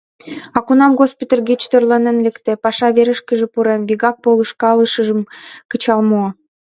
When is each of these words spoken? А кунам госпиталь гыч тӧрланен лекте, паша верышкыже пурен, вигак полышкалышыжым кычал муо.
А 0.57 0.59
кунам 0.67 0.91
госпиталь 1.01 1.43
гыч 1.49 1.61
тӧрланен 1.71 2.17
лекте, 2.25 2.51
паша 2.63 2.87
верышкыже 2.95 3.47
пурен, 3.53 3.81
вигак 3.89 4.15
полышкалышыжым 4.23 5.21
кычал 5.69 5.99
муо. 6.09 6.27